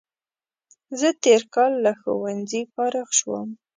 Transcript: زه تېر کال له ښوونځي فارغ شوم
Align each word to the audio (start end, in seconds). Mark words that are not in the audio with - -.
زه 0.99 1.09
تېر 1.23 1.41
کال 1.55 1.71
له 1.85 1.91
ښوونځي 1.99 2.61
فارغ 2.73 3.07
شوم 3.19 3.49